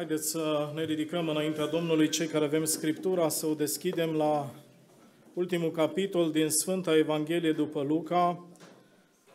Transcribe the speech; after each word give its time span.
Haideți 0.00 0.30
să 0.30 0.70
ne 0.74 0.84
ridicăm 0.84 1.28
înaintea 1.28 1.66
Domnului, 1.66 2.08
cei 2.08 2.26
care 2.26 2.44
avem 2.44 2.64
Scriptura, 2.64 3.28
să 3.28 3.46
o 3.46 3.54
deschidem 3.54 4.10
la 4.10 4.54
ultimul 5.34 5.70
capitol 5.70 6.30
din 6.30 6.48
Sfânta 6.48 6.96
Evanghelie 6.96 7.52
după 7.52 7.82
Luca 7.82 8.46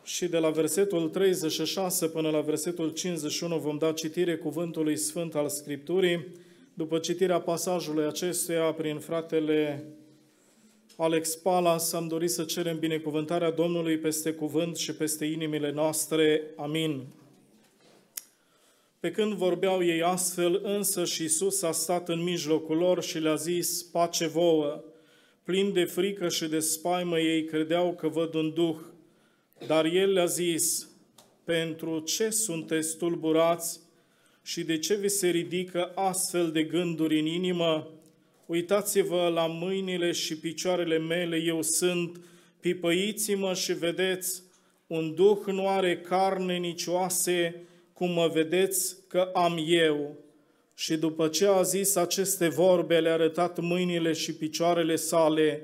și 0.04 0.26
de 0.26 0.38
la 0.38 0.50
versetul 0.50 1.08
36 1.08 2.08
până 2.08 2.30
la 2.30 2.40
versetul 2.40 2.90
51 2.90 3.58
vom 3.58 3.78
da 3.78 3.92
citire 3.92 4.36
cuvântului 4.36 4.96
Sfânt 4.96 5.34
al 5.34 5.48
Scripturii. 5.48 6.26
După 6.74 6.98
citirea 6.98 7.40
pasajului 7.40 8.06
acestuia 8.06 8.72
prin 8.72 8.98
fratele 8.98 9.84
Alex 10.96 11.34
Palas, 11.34 11.92
am 11.92 12.06
dorit 12.06 12.30
să 12.30 12.44
cerem 12.44 12.78
binecuvântarea 12.78 13.50
Domnului 13.50 13.98
peste 13.98 14.32
cuvânt 14.32 14.76
și 14.76 14.94
peste 14.94 15.24
inimile 15.24 15.72
noastre. 15.72 16.42
Amin. 16.56 17.06
Pe 19.06 19.12
când 19.12 19.32
vorbeau 19.32 19.84
ei 19.84 20.02
astfel, 20.02 20.60
însă 20.62 21.04
și 21.04 21.22
Iisus 21.22 21.62
a 21.62 21.72
stat 21.72 22.08
în 22.08 22.22
mijlocul 22.22 22.76
lor 22.76 23.02
și 23.02 23.18
le-a 23.18 23.34
zis, 23.34 23.82
pace 23.82 24.26
vouă. 24.26 24.84
Plin 25.44 25.72
de 25.72 25.84
frică 25.84 26.28
și 26.28 26.46
de 26.46 26.58
spaimă 26.58 27.18
ei 27.18 27.44
credeau 27.44 27.94
că 27.94 28.08
văd 28.08 28.34
un 28.34 28.52
duh, 28.54 28.76
dar 29.66 29.84
El 29.84 30.12
le-a 30.12 30.24
zis, 30.24 30.88
pentru 31.44 31.98
ce 31.98 32.30
sunteți 32.30 32.96
tulburați 32.96 33.80
și 34.42 34.64
de 34.64 34.78
ce 34.78 34.94
vi 34.94 35.08
se 35.08 35.28
ridică 35.28 35.92
astfel 35.94 36.50
de 36.50 36.62
gânduri 36.62 37.18
în 37.20 37.26
inimă? 37.26 37.90
Uitați-vă 38.46 39.30
la 39.34 39.46
mâinile 39.46 40.12
și 40.12 40.38
picioarele 40.38 40.98
mele, 40.98 41.36
eu 41.36 41.62
sunt, 41.62 42.20
pipăiți-mă 42.60 43.54
și 43.54 43.72
vedeți, 43.72 44.42
un 44.86 45.14
duh 45.14 45.38
nu 45.46 45.68
are 45.68 46.00
carne 46.00 46.56
nici 46.56 46.86
oase, 46.86 47.66
cum 47.96 48.10
mă 48.10 48.30
vedeți 48.32 48.96
că 49.08 49.30
am 49.32 49.64
eu. 49.66 50.16
Și 50.74 50.96
după 50.96 51.28
ce 51.28 51.46
a 51.46 51.62
zis 51.62 51.94
aceste 51.94 52.48
vorbe, 52.48 52.98
le-a 52.98 53.12
arătat 53.12 53.60
mâinile 53.60 54.12
și 54.12 54.34
picioarele 54.34 54.96
sale, 54.96 55.62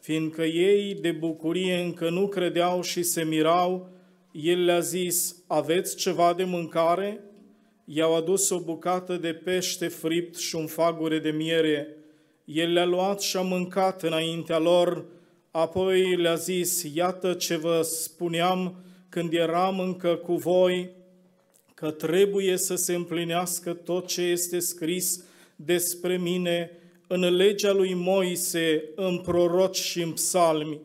fiindcă 0.00 0.42
ei 0.42 0.94
de 0.94 1.10
bucurie 1.10 1.74
încă 1.74 2.10
nu 2.10 2.28
credeau 2.28 2.82
și 2.82 3.02
se 3.02 3.24
mirau, 3.24 3.88
el 4.32 4.64
le-a 4.64 4.80
zis, 4.80 5.36
aveți 5.46 5.96
ceva 5.96 6.34
de 6.34 6.44
mâncare? 6.44 7.20
I-au 7.84 8.16
adus 8.16 8.50
o 8.50 8.60
bucată 8.60 9.16
de 9.16 9.32
pește 9.32 9.88
fript 9.88 10.36
și 10.36 10.54
un 10.54 10.66
fagure 10.66 11.18
de 11.18 11.30
miere. 11.30 11.96
El 12.44 12.72
le-a 12.72 12.84
luat 12.84 13.20
și 13.20 13.36
a 13.36 13.40
mâncat 13.40 14.02
înaintea 14.02 14.58
lor, 14.58 15.04
apoi 15.50 16.16
le-a 16.16 16.34
zis, 16.34 16.82
iată 16.94 17.32
ce 17.32 17.56
vă 17.56 17.80
spuneam 17.82 18.84
când 19.08 19.32
eram 19.32 19.80
încă 19.80 20.14
cu 20.14 20.34
voi, 20.34 20.95
că 21.76 21.90
trebuie 21.90 22.56
să 22.56 22.74
se 22.74 22.94
împlinească 22.94 23.72
tot 23.72 24.06
ce 24.06 24.22
este 24.22 24.58
scris 24.58 25.24
despre 25.56 26.16
mine 26.16 26.70
în 27.06 27.36
legea 27.36 27.72
lui 27.72 27.94
Moise, 27.94 28.84
în 28.94 29.18
proroci 29.18 29.76
și 29.76 30.02
în 30.02 30.12
psalmi. 30.12 30.80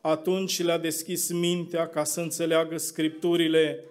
Atunci 0.00 0.62
le-a 0.62 0.78
deschis 0.78 1.32
mintea 1.32 1.88
ca 1.88 2.04
să 2.04 2.20
înțeleagă 2.20 2.78
scripturile 2.78 3.84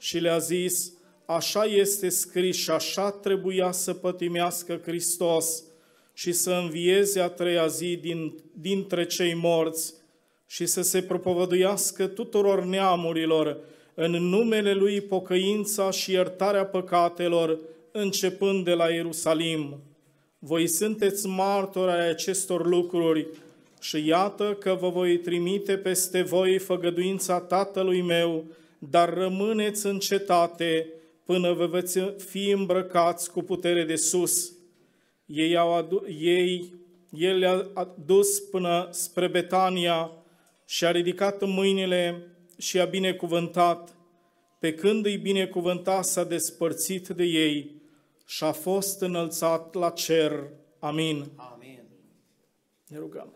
și 0.00 0.18
le-a 0.18 0.38
zis, 0.38 0.92
așa 1.26 1.64
este 1.64 2.08
scris 2.08 2.56
și 2.56 2.70
așa 2.70 3.10
trebuia 3.10 3.72
să 3.72 3.94
pătimească 3.94 4.80
Hristos 4.84 5.62
și 6.12 6.32
să 6.32 6.50
învieze 6.50 7.20
a 7.20 7.28
treia 7.28 7.66
zi 7.66 7.96
din, 7.96 8.34
dintre 8.60 9.06
cei 9.06 9.34
morți 9.34 9.94
și 10.46 10.66
să 10.66 10.82
se 10.82 11.02
propovăduiască 11.02 12.06
tuturor 12.06 12.64
neamurilor 12.64 13.58
în 14.00 14.10
numele 14.10 14.72
Lui 14.72 15.00
pocăința 15.00 15.90
și 15.90 16.12
iertarea 16.12 16.64
păcatelor, 16.64 17.58
începând 17.92 18.64
de 18.64 18.72
la 18.72 18.88
Ierusalim. 18.88 19.80
Voi 20.38 20.66
sunteți 20.66 21.26
martori 21.26 21.90
ai 21.90 22.08
acestor 22.08 22.66
lucruri 22.66 23.26
și 23.80 24.06
iată 24.06 24.56
că 24.60 24.76
vă 24.80 24.88
voi 24.88 25.18
trimite 25.18 25.76
peste 25.76 26.22
voi 26.22 26.58
făgăduința 26.58 27.40
Tatălui 27.40 28.02
meu, 28.02 28.44
dar 28.78 29.14
rămâneți 29.14 29.86
în 29.86 29.98
cetate 29.98 30.86
până 31.24 31.52
vă 31.52 31.66
veți 31.66 31.98
fi 32.16 32.50
îmbrăcați 32.50 33.32
cu 33.32 33.42
putere 33.42 33.84
de 33.84 33.96
sus. 33.96 34.52
Ei 35.26 35.56
au 35.56 35.74
adu- 35.74 36.06
ei, 36.20 36.74
el 37.10 37.38
le-a 37.38 37.66
dus 38.06 38.40
până 38.40 38.88
spre 38.90 39.26
Betania 39.26 40.10
și 40.66 40.84
a 40.84 40.90
ridicat 40.90 41.46
mâinile 41.46 42.28
și 42.58 42.80
a 42.80 42.84
binecuvântat. 42.84 43.96
Pe 44.58 44.74
când 44.74 45.06
îi 45.06 45.16
binecuvânta, 45.16 46.02
s-a 46.02 46.24
despărțit 46.24 47.08
de 47.08 47.24
ei 47.24 47.82
și 48.26 48.44
a 48.44 48.52
fost 48.52 49.00
înălțat 49.00 49.74
la 49.74 49.90
cer. 49.90 50.50
Amin. 50.78 51.30
Amin. 51.36 51.82
Ne 52.86 52.98
rugăm. 52.98 53.32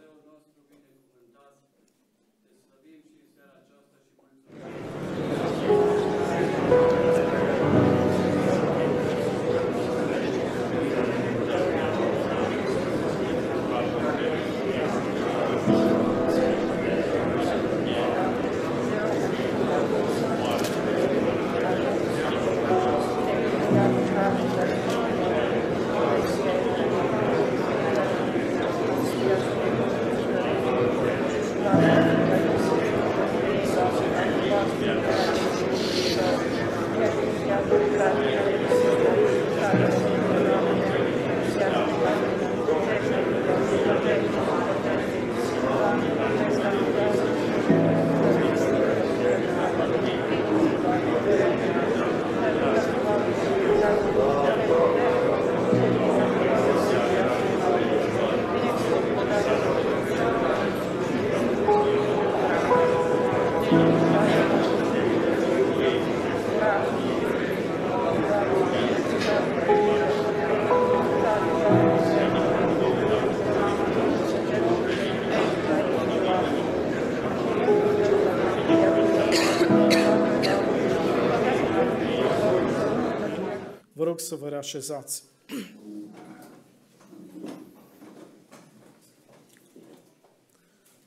Rog 84.13 84.21
să 84.21 84.35
vă 84.35 84.49
reașezați. 84.49 85.25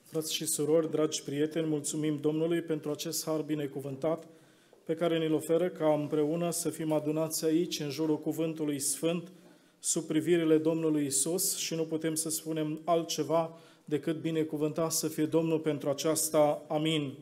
Frați 0.03 0.33
și 0.33 0.45
surori, 0.45 0.91
dragi 0.91 1.23
prieteni, 1.23 1.67
mulțumim 1.67 2.17
Domnului 2.21 2.61
pentru 2.61 2.91
acest 2.91 3.25
har 3.25 3.41
binecuvântat 3.41 4.27
pe 4.83 4.95
care 4.95 5.17
ne-l 5.17 5.33
oferă 5.33 5.69
ca 5.69 5.93
împreună 5.93 6.51
să 6.51 6.69
fim 6.69 6.91
adunați 6.91 7.45
aici, 7.45 7.79
în 7.79 7.89
jurul 7.89 8.19
cuvântului 8.19 8.79
Sfânt, 8.79 9.31
sub 9.79 10.03
privirile 10.03 10.57
Domnului 10.57 11.05
Isus 11.05 11.57
și 11.57 11.75
nu 11.75 11.83
putem 11.83 12.15
să 12.15 12.29
spunem 12.29 12.81
altceva 12.85 13.57
decât 13.85 14.21
binecuvântat 14.21 14.91
să 14.91 15.07
fie 15.07 15.25
Domnul 15.25 15.59
pentru 15.59 15.89
aceasta. 15.89 16.65
Amin. 16.67 17.13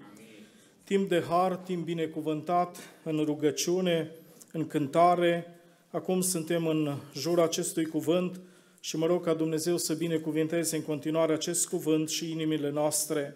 Timp 0.83 1.09
de 1.09 1.23
har, 1.29 1.55
timp 1.55 1.85
binecuvântat, 1.85 2.77
în 3.03 3.23
rugăciune, 3.25 4.11
în 4.55 4.67
cântare, 4.67 5.62
acum 5.93 6.21
suntem 6.21 6.67
în 6.67 6.95
jurul 7.15 7.43
acestui 7.43 7.85
cuvânt 7.85 8.39
și 8.79 8.97
mă 8.97 9.05
rog 9.05 9.23
ca 9.23 9.33
Dumnezeu 9.33 9.77
să 9.77 9.93
binecuvinteze 9.93 10.75
în 10.75 10.81
continuare 10.81 11.33
acest 11.33 11.67
cuvânt 11.67 12.09
și 12.09 12.31
inimile 12.31 12.71
noastre. 12.71 13.35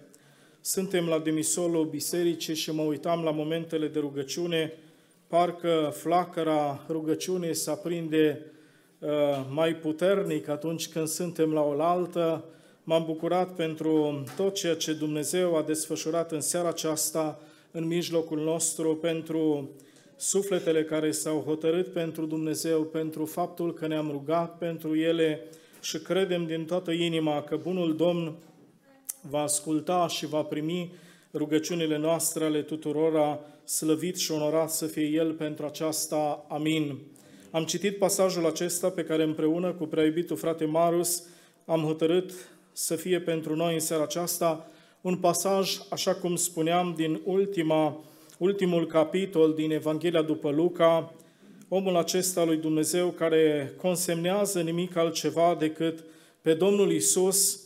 Suntem 0.61 1.07
la 1.07 1.19
demisolul 1.19 1.85
bisericii 1.85 2.55
și 2.55 2.71
mă 2.71 2.81
uitam 2.81 3.23
la 3.23 3.31
momentele 3.31 3.87
de 3.87 3.99
rugăciune, 3.99 4.73
parcă 5.27 5.93
flacăra 5.95 6.85
rugăciunii 6.89 7.55
se 7.55 7.69
aprinde 7.69 8.45
uh, 8.99 9.09
mai 9.49 9.75
puternic 9.75 10.47
atunci 10.47 10.87
când 10.87 11.07
suntem 11.07 11.53
la 11.53 11.61
oaltă. 11.61 12.43
M-am 12.83 13.05
bucurat 13.05 13.55
pentru 13.55 14.23
tot 14.35 14.53
ceea 14.53 14.75
ce 14.75 14.93
Dumnezeu 14.93 15.55
a 15.55 15.61
desfășurat 15.61 16.31
în 16.31 16.41
seara 16.41 16.67
aceasta 16.67 17.39
în 17.71 17.87
mijlocul 17.87 18.39
nostru, 18.39 18.95
pentru 18.95 19.69
sufletele 20.17 20.83
care 20.83 21.11
s-au 21.11 21.39
hotărât 21.39 21.87
pentru 21.87 22.25
Dumnezeu, 22.25 22.83
pentru 22.83 23.25
faptul 23.25 23.73
că 23.73 23.87
ne-am 23.87 24.09
rugat 24.11 24.57
pentru 24.57 24.95
ele 24.95 25.43
și 25.81 25.97
credem 25.97 26.45
din 26.45 26.65
toată 26.65 26.91
inima 26.91 27.41
că 27.41 27.55
Bunul 27.55 27.95
Domn 27.95 28.35
va 29.21 29.41
asculta 29.41 30.07
și 30.07 30.25
va 30.25 30.41
primi 30.41 30.91
rugăciunile 31.33 31.97
noastre 31.97 32.43
ale 32.43 32.61
tuturora, 32.61 33.39
slăvit 33.63 34.17
și 34.17 34.31
onorat 34.31 34.69
să 34.69 34.85
fie 34.85 35.05
El 35.05 35.33
pentru 35.33 35.65
aceasta. 35.65 36.45
Amin. 36.49 36.97
Am 37.51 37.63
citit 37.63 37.97
pasajul 37.97 38.45
acesta 38.45 38.89
pe 38.89 39.03
care 39.03 39.23
împreună 39.23 39.73
cu 39.73 39.85
preiubitul 39.85 40.37
frate 40.37 40.65
Marius 40.65 41.23
am 41.65 41.81
hotărât 41.81 42.31
să 42.71 42.95
fie 42.95 43.19
pentru 43.19 43.55
noi 43.55 43.73
în 43.73 43.79
seara 43.79 44.03
aceasta 44.03 44.67
un 45.01 45.17
pasaj, 45.17 45.77
așa 45.89 46.15
cum 46.15 46.35
spuneam, 46.35 46.93
din 46.95 47.21
ultima, 47.23 48.03
ultimul 48.37 48.87
capitol 48.87 49.53
din 49.53 49.71
Evanghelia 49.71 50.21
după 50.21 50.49
Luca, 50.49 51.13
omul 51.67 51.95
acesta 51.95 52.43
lui 52.43 52.57
Dumnezeu 52.57 53.07
care 53.07 53.73
consemnează 53.81 54.61
nimic 54.61 54.95
altceva 54.95 55.55
decât 55.59 56.03
pe 56.41 56.53
Domnul 56.53 56.91
Isus 56.91 57.59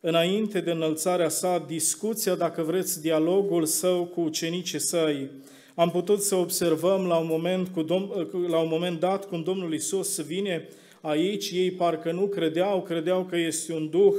înainte 0.00 0.60
de 0.60 0.70
înălțarea 0.70 1.28
sa, 1.28 1.64
discuția, 1.66 2.34
dacă 2.34 2.62
vreți, 2.62 3.00
dialogul 3.00 3.64
său 3.64 4.04
cu 4.04 4.20
ucenicii 4.20 4.80
săi. 4.80 5.30
Am 5.74 5.90
putut 5.90 6.22
să 6.22 6.34
observăm 6.34 7.06
la 7.06 7.16
un 7.16 7.26
moment, 7.26 7.68
cu 7.68 7.82
dom- 7.84 8.48
la 8.48 8.58
un 8.58 8.68
moment 8.68 9.00
dat 9.00 9.28
cum 9.28 9.42
Domnul 9.42 9.74
Isus 9.74 10.20
vine 10.20 10.68
aici, 11.00 11.50
ei 11.50 11.70
parcă 11.70 12.12
nu 12.12 12.26
credeau, 12.26 12.82
credeau 12.82 13.24
că 13.24 13.36
este 13.36 13.72
un 13.72 13.88
duh, 13.90 14.14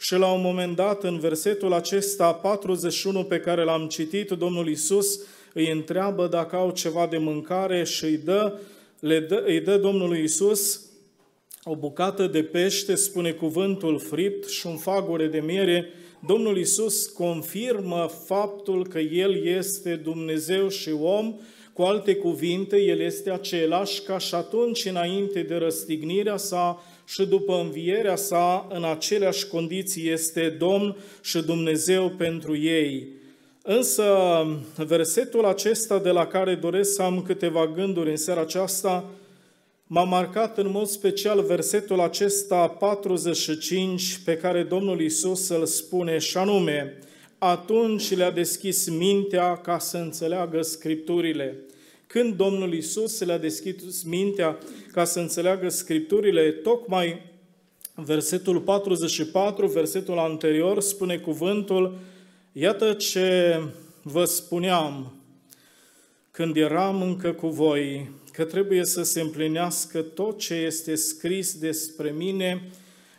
și 0.00 0.14
la 0.14 0.32
un 0.32 0.40
moment 0.40 0.76
dat, 0.76 1.02
în 1.04 1.18
versetul 1.18 1.72
acesta 1.72 2.32
41 2.32 3.24
pe 3.24 3.40
care 3.40 3.64
l-am 3.64 3.86
citit, 3.86 4.30
Domnul 4.30 4.68
Isus 4.68 5.20
îi 5.52 5.70
întreabă 5.70 6.26
dacă 6.26 6.56
au 6.56 6.70
ceva 6.70 7.06
de 7.06 7.18
mâncare 7.18 7.84
și 7.84 8.04
îi 8.04 8.16
dă, 8.16 8.58
le 9.00 9.20
dă, 9.20 9.42
îi 9.46 9.60
dă 9.60 9.76
Domnului 9.76 10.22
Isus 10.22 10.82
o 11.64 11.76
bucată 11.76 12.26
de 12.26 12.42
pește, 12.42 12.94
spune 12.94 13.30
cuvântul 13.30 13.98
fript 13.98 14.48
și 14.48 14.66
un 14.66 14.76
fagure 14.76 15.26
de 15.26 15.40
miere, 15.40 15.88
Domnul 16.26 16.58
Isus 16.58 17.06
confirmă 17.06 18.10
faptul 18.24 18.86
că 18.86 18.98
El 18.98 19.44
este 19.46 19.94
Dumnezeu 19.94 20.68
și 20.68 20.90
om, 20.90 21.34
cu 21.72 21.82
alte 21.82 22.14
cuvinte, 22.14 22.76
El 22.76 23.00
este 23.00 23.30
același 23.30 24.02
ca 24.02 24.18
și 24.18 24.34
atunci 24.34 24.84
înainte 24.84 25.42
de 25.42 25.54
răstignirea 25.54 26.36
sa 26.36 26.82
și 27.06 27.26
după 27.26 27.60
învierea 27.60 28.16
sa, 28.16 28.68
în 28.70 28.84
aceleași 28.84 29.46
condiții 29.46 30.10
este 30.10 30.48
Domn 30.58 30.96
și 31.22 31.42
Dumnezeu 31.42 32.08
pentru 32.08 32.56
ei. 32.56 33.08
Însă, 33.70 34.04
versetul 34.76 35.44
acesta 35.44 35.98
de 35.98 36.10
la 36.10 36.26
care 36.26 36.54
doresc 36.54 36.94
să 36.94 37.02
am 37.02 37.22
câteva 37.22 37.66
gânduri 37.66 38.10
în 38.10 38.16
seara 38.16 38.40
aceasta, 38.40 39.04
M-a 39.86 40.04
marcat 40.04 40.58
în 40.58 40.70
mod 40.70 40.86
special 40.86 41.42
versetul 41.42 42.00
acesta 42.00 42.68
45 42.68 44.20
pe 44.24 44.36
care 44.36 44.62
Domnul 44.62 45.00
Isus 45.00 45.48
îl 45.48 45.66
spune 45.66 46.18
și 46.18 46.36
anume, 46.36 46.98
atunci 47.38 48.16
le-a 48.16 48.30
deschis 48.30 48.88
mintea 48.88 49.56
ca 49.56 49.78
să 49.78 49.96
înțeleagă 49.96 50.62
Scripturile. 50.62 51.58
Când 52.06 52.34
Domnul 52.34 52.74
Isus 52.74 53.20
le-a 53.20 53.38
deschis 53.38 54.02
mintea 54.02 54.58
ca 54.92 55.04
să 55.04 55.18
înțeleagă 55.18 55.68
Scripturile, 55.68 56.50
tocmai 56.50 57.22
versetul 57.94 58.60
44, 58.60 59.66
versetul 59.66 60.18
anterior, 60.18 60.80
spune 60.80 61.16
cuvântul, 61.16 61.98
iată 62.60 62.92
ce 62.92 63.60
vă 64.02 64.24
spuneam 64.24 65.12
când 66.30 66.56
eram 66.56 67.02
încă 67.02 67.32
cu 67.32 67.48
voi, 67.48 68.10
că 68.32 68.44
trebuie 68.44 68.84
să 68.84 69.02
se 69.02 69.20
împlinească 69.20 70.00
tot 70.00 70.38
ce 70.38 70.54
este 70.54 70.94
scris 70.94 71.58
despre 71.58 72.10
mine 72.10 72.62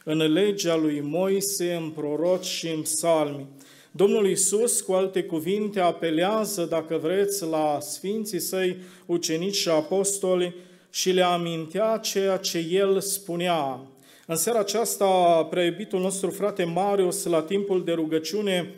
în 0.03 0.17
legea 0.17 0.75
lui 0.75 1.01
Moise, 1.01 1.73
în 1.73 1.89
proroci 1.89 2.45
și 2.45 2.67
în 2.67 2.81
psalmi. 2.81 3.45
Domnul 3.91 4.29
Isus, 4.29 4.81
cu 4.81 4.91
alte 4.91 5.23
cuvinte, 5.23 5.79
apelează, 5.79 6.65
dacă 6.69 6.97
vreți, 6.97 7.45
la 7.45 7.77
Sfinții 7.81 8.39
Săi, 8.39 8.77
ucenici 9.05 9.55
și 9.55 9.69
apostoli 9.69 10.55
și 10.89 11.11
le 11.11 11.23
amintea 11.23 11.97
ceea 11.97 12.37
ce 12.37 12.57
El 12.69 12.99
spunea. 12.99 13.79
În 14.25 14.35
seara 14.35 14.59
aceasta, 14.59 15.07
preiubitul 15.49 15.99
nostru 15.99 16.29
frate 16.29 16.63
Marius, 16.63 17.25
la 17.25 17.41
timpul 17.41 17.83
de 17.83 17.91
rugăciune, 17.91 18.73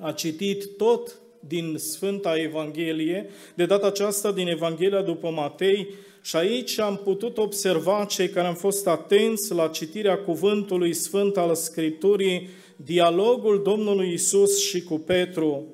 a 0.00 0.12
citit 0.12 0.76
tot 0.76 1.20
din 1.40 1.74
Sfânta 1.78 2.38
Evanghelie, 2.38 3.30
de 3.54 3.64
data 3.64 3.86
aceasta 3.86 4.32
din 4.32 4.48
Evanghelia 4.48 5.02
după 5.02 5.30
Matei, 5.30 5.88
și 6.22 6.36
aici 6.36 6.78
am 6.78 7.00
putut 7.04 7.38
observa 7.38 8.04
cei 8.04 8.28
care 8.28 8.46
am 8.46 8.54
fost 8.54 8.86
atenți 8.86 9.54
la 9.54 9.68
citirea 9.68 10.18
cuvântului 10.18 10.92
sfânt 10.92 11.36
al 11.36 11.54
Scripturii, 11.54 12.48
dialogul 12.76 13.62
Domnului 13.62 14.12
Isus 14.12 14.58
și 14.58 14.82
cu 14.82 14.98
Petru. 14.98 15.64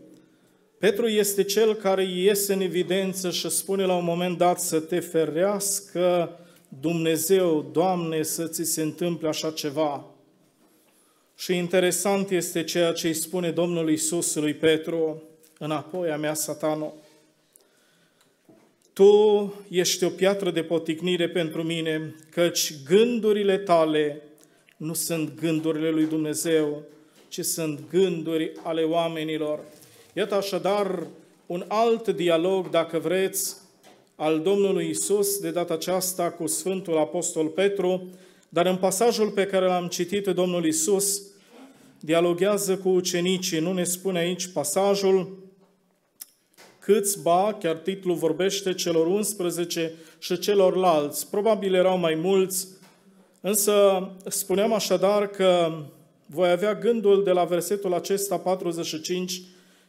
Petru 0.78 1.06
este 1.06 1.42
cel 1.42 1.74
care 1.74 2.04
iese 2.04 2.52
în 2.52 2.60
evidență 2.60 3.30
și 3.30 3.50
spune 3.50 3.84
la 3.84 3.96
un 3.96 4.04
moment 4.04 4.38
dat 4.38 4.60
să 4.60 4.80
te 4.80 5.00
ferească 5.00 6.38
Dumnezeu, 6.80 7.70
Doamne, 7.72 8.22
să 8.22 8.46
ți 8.46 8.64
se 8.64 8.82
întâmple 8.82 9.28
așa 9.28 9.50
ceva. 9.50 10.17
Și 11.38 11.56
interesant 11.56 12.30
este 12.30 12.64
ceea 12.64 12.92
ce 12.92 13.06
îi 13.06 13.14
spune 13.14 13.50
Domnul 13.50 13.90
Isus 13.90 14.34
lui 14.34 14.54
Petru 14.54 15.22
înapoi 15.58 16.10
a 16.10 16.16
mea, 16.16 16.34
satano. 16.34 16.94
Tu 18.92 19.54
ești 19.68 20.04
o 20.04 20.08
piatră 20.08 20.50
de 20.50 20.62
poticnire 20.62 21.28
pentru 21.28 21.62
mine, 21.62 22.14
căci 22.30 22.72
gândurile 22.84 23.58
tale 23.58 24.22
nu 24.76 24.94
sunt 24.94 25.40
gândurile 25.40 25.90
lui 25.90 26.06
Dumnezeu, 26.06 26.82
ci 27.28 27.40
sunt 27.40 27.80
gânduri 27.90 28.52
ale 28.62 28.82
oamenilor. 28.82 29.60
Iată 30.12 30.34
așadar 30.34 31.06
un 31.46 31.64
alt 31.68 32.08
dialog, 32.08 32.70
dacă 32.70 32.98
vreți, 32.98 33.56
al 34.14 34.40
Domnului 34.40 34.88
Isus, 34.88 35.38
de 35.38 35.50
data 35.50 35.74
aceasta 35.74 36.30
cu 36.30 36.46
Sfântul 36.46 36.98
Apostol 36.98 37.46
Petru, 37.46 38.08
dar 38.48 38.66
în 38.66 38.76
pasajul 38.76 39.30
pe 39.30 39.46
care 39.46 39.66
l-am 39.66 39.86
citit, 39.86 40.26
Domnul 40.26 40.64
Isus 40.64 41.22
dialoghează 42.00 42.76
cu 42.76 42.88
ucenicii, 42.88 43.60
nu 43.60 43.72
ne 43.72 43.84
spune 43.84 44.18
aici 44.18 44.46
pasajul, 44.46 45.38
câți 46.78 47.22
ba, 47.22 47.56
chiar 47.60 47.76
titlul 47.76 48.14
vorbește 48.14 48.74
celor 48.74 49.06
11 49.06 49.92
și 50.18 50.38
celorlalți. 50.38 51.30
Probabil 51.30 51.74
erau 51.74 51.98
mai 51.98 52.14
mulți, 52.14 52.68
însă 53.40 54.08
spuneam 54.26 54.72
așadar 54.72 55.26
că 55.26 55.82
voi 56.26 56.50
avea 56.50 56.74
gândul 56.74 57.24
de 57.24 57.30
la 57.30 57.44
versetul 57.44 57.94
acesta 57.94 58.38
45, 58.38 59.42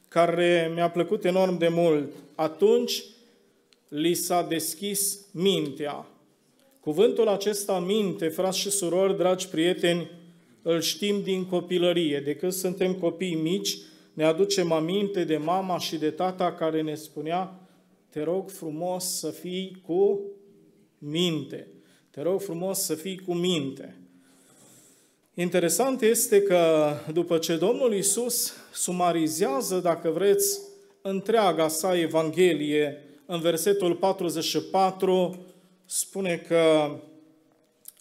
care 0.08 0.72
mi-a 0.74 0.90
plăcut 0.90 1.26
enorm 1.26 1.58
de 1.58 1.68
mult. 1.68 2.14
Atunci 2.36 3.04
li 3.88 4.14
s-a 4.14 4.46
deschis 4.50 5.20
mintea. 5.32 6.06
Cuvântul 6.80 7.28
acesta, 7.28 7.80
minte, 7.80 8.28
frați 8.28 8.58
și 8.58 8.70
surori, 8.70 9.18
dragi 9.18 9.48
prieteni, 9.48 10.10
îl 10.62 10.82
știm 10.82 11.22
din 11.22 11.46
copilărie. 11.46 12.20
De 12.20 12.36
când 12.36 12.52
suntem 12.52 12.94
copii 12.94 13.36
mici, 13.36 13.78
ne 14.14 14.24
aducem 14.24 14.72
aminte 14.72 15.24
de 15.24 15.38
mama 15.38 15.78
și 15.78 15.98
de 15.98 16.10
tata 16.10 16.54
care 16.54 16.82
ne 16.82 16.96
spunea, 16.96 17.60
te 18.10 18.24
rog 18.24 18.50
frumos 18.50 19.06
să 19.06 19.30
fii 19.30 19.82
cu 19.86 20.22
minte. 20.98 21.68
Te 22.10 22.22
rog 22.22 22.42
frumos 22.42 22.80
să 22.80 22.94
fii 22.96 23.18
cu 23.18 23.34
minte. 23.34 23.98
Interesant 25.34 26.02
este 26.02 26.42
că 26.42 26.92
după 27.14 27.38
ce 27.38 27.56
Domnul 27.56 27.94
Isus 27.94 28.54
sumarizează, 28.74 29.80
dacă 29.80 30.10
vreți, 30.10 30.60
întreaga 31.02 31.68
sa 31.68 32.00
Evanghelie, 32.00 33.04
în 33.26 33.40
versetul 33.40 33.96
44, 33.96 35.46
spune 35.92 36.38
că 36.38 36.96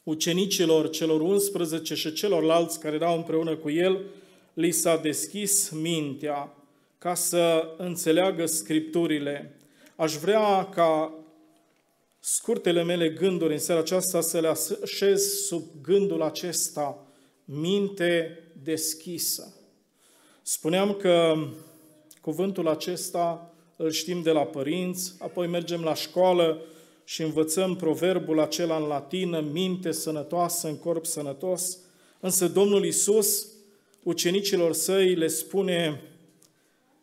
ucenicilor 0.03 0.91
celor 0.91 1.21
11 1.21 1.95
și 1.95 2.13
celorlalți 2.13 2.81
care 2.81 2.95
erau 2.95 3.17
împreună 3.17 3.57
cu 3.57 3.71
el, 3.71 4.05
li 4.55 4.71
s-a 4.71 4.97
deschis 4.97 5.71
mintea 5.71 6.57
ca 6.99 7.15
să 7.15 7.75
înțeleagă 7.77 8.47
Scripturile. 8.47 9.59
Aș 9.97 10.15
vrea 10.15 10.65
ca 10.65 11.15
scurtele 12.21 12.83
mele 12.83 13.09
gânduri 13.09 13.53
în 13.53 13.59
seara 13.59 13.81
aceasta 13.81 14.21
să 14.21 14.41
le 14.41 14.49
așez 14.83 15.23
sub 15.23 15.63
gândul 15.83 16.23
acesta, 16.23 17.07
minte 17.45 18.43
deschisă. 18.63 19.55
Spuneam 20.43 20.95
că 20.95 21.35
cuvântul 22.21 22.69
acesta 22.69 23.55
îl 23.77 23.91
știm 23.91 24.23
de 24.23 24.31
la 24.31 24.45
părinți, 24.45 25.15
apoi 25.19 25.47
mergem 25.47 25.83
la 25.83 25.95
școală 25.95 26.63
și 27.09 27.23
învățăm 27.23 27.77
proverbul 27.77 28.41
acela 28.41 28.77
în 28.77 28.83
latină, 28.83 29.41
minte 29.41 29.93
sănătoasă 29.93 30.69
în 30.69 30.79
corp 30.79 31.07
sănătos, 31.07 31.79
însă 32.21 32.49
Domnul 32.49 32.85
Isus 32.85 33.47
ucenicilor 34.03 34.73
săi 34.73 35.15
le 35.15 35.27
spune 35.27 36.03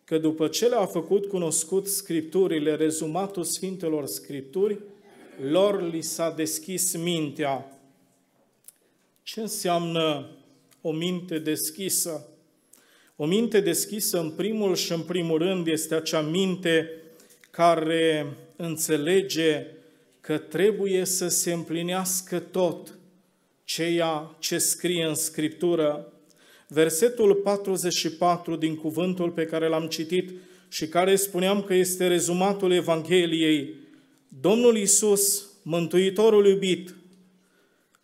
că 0.03 0.17
după 0.17 0.47
ce 0.47 0.67
le-a 0.67 0.85
făcut 0.85 1.25
cunoscut 1.25 1.87
Scripturile, 1.87 2.75
rezumatul 2.75 3.43
Sfintelor 3.43 4.05
Scripturi, 4.05 4.79
lor 5.49 5.91
li 5.91 6.01
s-a 6.01 6.31
deschis 6.31 6.95
mintea. 6.95 7.79
Ce 9.23 9.41
înseamnă 9.41 10.29
o 10.81 10.91
minte 10.91 11.39
deschisă? 11.39 12.27
O 13.15 13.25
minte 13.25 13.59
deschisă, 13.59 14.19
în 14.19 14.31
primul 14.31 14.75
și 14.75 14.91
în 14.91 15.01
primul 15.01 15.37
rând, 15.37 15.67
este 15.67 15.95
acea 15.95 16.21
minte 16.21 16.89
care 17.51 18.27
înțelege 18.55 19.74
că 20.25 20.37
trebuie 20.37 21.05
să 21.05 21.27
se 21.27 21.51
împlinească 21.51 22.39
tot 22.39 22.97
ceea 23.63 24.35
ce 24.39 24.57
scrie 24.57 25.05
în 25.05 25.15
Scriptură. 25.15 26.13
Versetul 26.67 27.35
44 27.35 28.55
din 28.55 28.75
cuvântul 28.75 29.31
pe 29.31 29.45
care 29.45 29.67
l-am 29.67 29.87
citit 29.87 30.31
și 30.69 30.87
care 30.87 31.15
spuneam 31.15 31.63
că 31.63 31.73
este 31.73 32.07
rezumatul 32.07 32.71
Evangheliei, 32.71 33.75
Domnul 34.41 34.77
Isus, 34.77 35.49
Mântuitorul 35.63 36.47
iubit, 36.47 36.95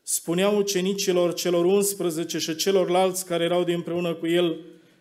spunea 0.04 0.50
ucenicilor 0.50 1.34
celor 1.34 1.66
11 1.66 2.38
și 2.38 2.56
celorlalți 2.56 3.26
care 3.26 3.44
erau 3.44 3.64
dinpreună 3.64 4.14
cu 4.14 4.28
el 4.28 4.60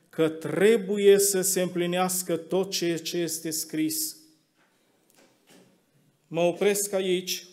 că 0.09 0.29
trebuie 0.29 1.19
să 1.19 1.41
se 1.41 1.61
împlinească 1.61 2.37
tot 2.37 2.71
ceea 2.71 2.99
ce 2.99 3.17
este 3.17 3.51
scris. 3.51 4.20
Mă 6.33 6.41
opresc 6.41 6.93
aici 6.93 7.47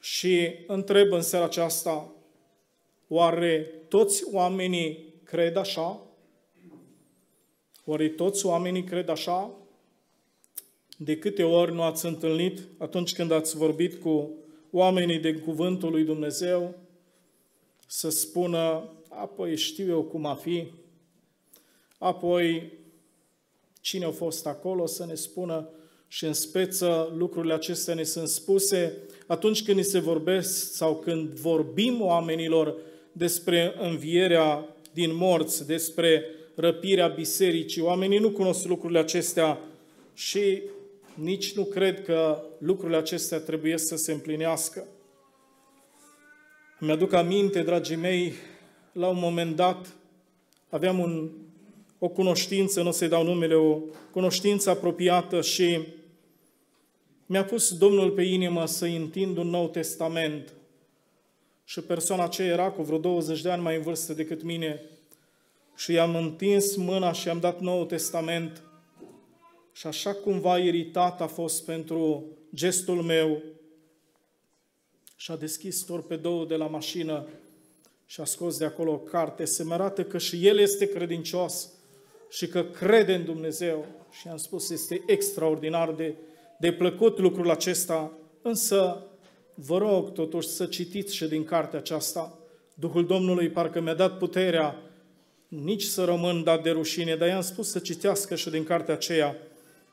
și 0.00 0.50
întreb 0.66 1.12
în 1.12 1.22
seara 1.22 1.44
aceasta, 1.44 2.12
oare 3.08 3.62
toți 3.88 4.24
oamenii 4.32 5.14
cred 5.24 5.56
așa? 5.56 6.00
Oare 7.84 8.08
toți 8.08 8.46
oamenii 8.46 8.84
cred 8.84 9.08
așa? 9.08 9.50
De 10.98 11.18
câte 11.18 11.42
ori 11.42 11.72
nu 11.72 11.82
ați 11.82 12.06
întâlnit 12.06 12.60
atunci 12.78 13.12
când 13.12 13.30
ați 13.30 13.56
vorbit 13.56 14.00
cu 14.00 14.30
oamenii 14.70 15.18
de 15.18 15.34
cuvântul 15.34 15.90
lui 15.90 16.04
Dumnezeu 16.04 16.74
să 17.86 18.10
spună, 18.10 18.92
apoi 19.08 19.56
știu 19.56 19.88
eu 19.88 20.02
cum 20.02 20.26
a 20.26 20.34
fi, 20.34 20.72
apoi 21.98 22.72
cine 23.80 24.04
a 24.04 24.10
fost 24.10 24.46
acolo 24.46 24.86
să 24.86 25.06
ne 25.06 25.14
spună 25.14 25.70
și 26.08 26.24
în 26.24 26.32
speță 26.32 27.12
lucrurile 27.16 27.54
acestea 27.54 27.94
ne 27.94 28.02
sunt 28.02 28.28
spuse 28.28 28.96
atunci 29.26 29.62
când 29.62 29.76
ni 29.76 29.84
se 29.84 29.98
vorbesc 29.98 30.72
sau 30.72 30.96
când 30.96 31.28
vorbim 31.28 32.00
oamenilor 32.00 32.76
despre 33.12 33.74
învierea 33.78 34.76
din 34.92 35.14
morți, 35.14 35.66
despre 35.66 36.24
răpirea 36.54 37.08
bisericii. 37.08 37.82
Oamenii 37.82 38.18
nu 38.18 38.30
cunosc 38.30 38.66
lucrurile 38.66 38.98
acestea 38.98 39.58
și 40.14 40.62
nici 41.14 41.54
nu 41.56 41.64
cred 41.64 42.04
că 42.04 42.42
lucrurile 42.58 42.96
acestea 42.96 43.38
trebuie 43.38 43.78
să 43.78 43.96
se 43.96 44.12
împlinească. 44.12 44.86
Mi-aduc 46.78 47.12
aminte, 47.12 47.62
dragii 47.62 47.96
mei, 47.96 48.32
la 48.92 49.08
un 49.08 49.18
moment 49.18 49.56
dat 49.56 49.96
aveam 50.68 50.98
un, 50.98 51.30
o 51.98 52.08
cunoștință, 52.08 52.82
nu 52.82 52.88
o 52.88 52.92
să-i 52.92 53.08
dau 53.08 53.24
numele, 53.24 53.54
o 53.54 53.78
cunoștință 54.10 54.70
apropiată 54.70 55.40
și 55.40 55.78
mi-a 57.26 57.44
pus 57.44 57.76
Domnul 57.76 58.10
pe 58.10 58.22
inimă 58.22 58.66
să 58.66 58.84
întind 58.84 59.36
un 59.36 59.48
nou 59.48 59.68
testament. 59.68 60.52
Și 61.64 61.80
persoana 61.80 62.24
aceea 62.24 62.48
era 62.48 62.70
cu 62.70 62.82
vreo 62.82 62.98
20 62.98 63.40
de 63.40 63.50
ani 63.50 63.62
mai 63.62 63.76
în 63.76 63.82
vârstă 63.82 64.12
decât 64.12 64.42
mine. 64.42 64.82
Și 65.76 65.92
i-am 65.92 66.16
întins 66.16 66.76
mâna 66.76 67.12
și 67.12 67.26
i-am 67.26 67.40
dat 67.40 67.60
nou 67.60 67.84
testament. 67.84 68.62
Și 69.72 69.86
așa 69.86 70.14
cumva 70.14 70.58
iritat 70.58 71.20
a 71.20 71.26
fost 71.26 71.64
pentru 71.64 72.24
gestul 72.54 73.02
meu. 73.02 73.42
Și 75.16 75.30
a 75.30 75.36
deschis 75.36 75.80
torpedoul 75.80 76.46
de 76.46 76.56
la 76.56 76.66
mașină 76.66 77.28
și 78.06 78.20
a 78.20 78.24
scos 78.24 78.58
de 78.58 78.64
acolo 78.64 78.92
o 78.92 78.98
carte, 78.98 79.44
se 79.44 79.64
mi 79.64 79.72
arată 79.72 80.04
că 80.04 80.18
și 80.18 80.46
el 80.46 80.58
este 80.58 80.88
credincios 80.88 81.70
și 82.30 82.48
că 82.48 82.64
crede 82.64 83.14
în 83.14 83.24
Dumnezeu. 83.24 83.86
Și 84.10 84.28
am 84.28 84.36
spus, 84.36 84.70
este 84.70 85.02
extraordinar 85.06 85.92
de, 85.92 86.14
de 86.58 86.72
plăcut 86.72 87.18
lucrul 87.18 87.50
acesta, 87.50 88.12
însă 88.42 89.06
vă 89.54 89.78
rog 89.78 90.12
totuși 90.12 90.48
să 90.48 90.66
citiți 90.66 91.14
și 91.14 91.24
din 91.24 91.44
cartea 91.44 91.78
aceasta. 91.78 92.38
Duhul 92.74 93.06
Domnului 93.06 93.48
parcă 93.48 93.80
mi-a 93.80 93.94
dat 93.94 94.18
puterea 94.18 94.76
nici 95.48 95.82
să 95.82 96.04
rămân 96.04 96.42
dat 96.42 96.62
de 96.62 96.70
rușine, 96.70 97.16
dar 97.16 97.28
i-am 97.28 97.40
spus 97.40 97.70
să 97.70 97.78
citească 97.78 98.34
și 98.34 98.50
din 98.50 98.64
cartea 98.64 98.94
aceea, 98.94 99.36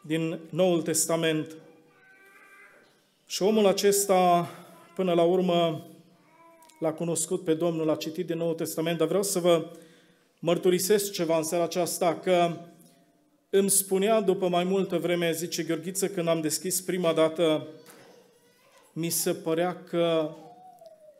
din 0.02 0.40
Noul 0.50 0.82
Testament. 0.82 1.56
Și 3.26 3.42
omul 3.44 3.66
acesta, 3.66 4.50
până 4.96 5.14
la 5.14 5.24
urmă, 5.24 5.88
l-a 6.80 6.94
cunoscut 6.94 7.44
pe 7.44 7.54
Domnul, 7.54 7.90
a 7.90 7.96
citit 7.96 8.26
din 8.26 8.38
Noul 8.38 8.54
Testament, 8.54 8.98
dar 8.98 9.08
vreau 9.08 9.24
să 9.24 9.40
vă 9.40 9.66
mărturisesc 10.46 11.12
ceva 11.12 11.38
în 11.38 11.44
seara 11.44 11.64
aceasta, 11.64 12.16
că 12.16 12.58
îmi 13.50 13.70
spunea 13.70 14.22
după 14.22 14.48
mai 14.48 14.64
multă 14.64 14.98
vreme, 14.98 15.32
zice 15.32 15.64
Gheorghiță, 15.64 16.08
când 16.08 16.28
am 16.28 16.42
deschis 16.42 16.82
prima 16.82 17.14
dată, 17.14 17.68
mi 18.94 19.10
se 19.10 19.34
părea 19.34 19.84
că 19.84 20.30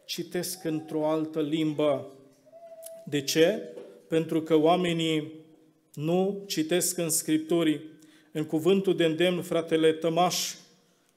citesc 0.06 0.64
într-o 0.64 1.08
altă 1.08 1.42
limbă. 1.42 2.08
De 3.06 3.22
ce? 3.22 3.62
Pentru 4.08 4.42
că 4.42 4.56
oamenii 4.56 5.32
nu 5.94 6.44
citesc 6.48 6.98
în 6.98 7.10
Scripturii. 7.10 7.82
În 8.32 8.46
cuvântul 8.46 8.96
de 8.96 9.06
îndemn, 9.06 9.42
fratele 9.42 9.92
Tămaș 9.92 10.54